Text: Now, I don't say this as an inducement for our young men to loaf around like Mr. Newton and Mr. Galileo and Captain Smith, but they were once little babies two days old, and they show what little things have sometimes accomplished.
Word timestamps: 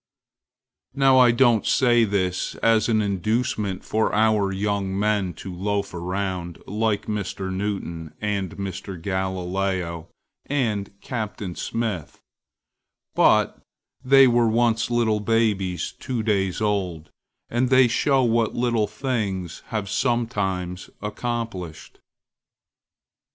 Now, 0.95 1.19
I 1.19 1.29
don't 1.29 1.63
say 1.67 2.05
this 2.05 2.55
as 2.55 2.89
an 2.89 3.03
inducement 3.03 3.83
for 3.85 4.11
our 4.15 4.51
young 4.51 4.97
men 4.97 5.35
to 5.35 5.53
loaf 5.53 5.93
around 5.93 6.57
like 6.65 7.05
Mr. 7.05 7.53
Newton 7.53 8.15
and 8.19 8.57
Mr. 8.57 8.99
Galileo 8.99 10.09
and 10.47 10.91
Captain 11.01 11.53
Smith, 11.53 12.19
but 13.13 13.61
they 14.03 14.25
were 14.25 14.49
once 14.49 14.89
little 14.89 15.19
babies 15.19 15.93
two 15.99 16.23
days 16.23 16.61
old, 16.61 17.11
and 17.47 17.69
they 17.69 17.87
show 17.87 18.23
what 18.23 18.55
little 18.55 18.87
things 18.87 19.61
have 19.67 19.87
sometimes 19.87 20.89
accomplished. 20.99 21.99